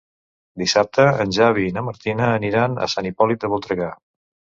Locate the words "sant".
2.95-3.11